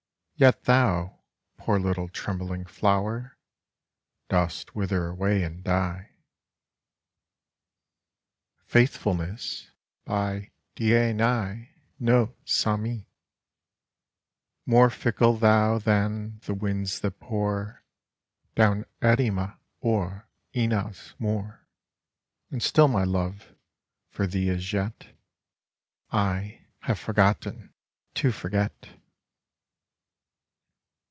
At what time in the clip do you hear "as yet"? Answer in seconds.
24.49-25.15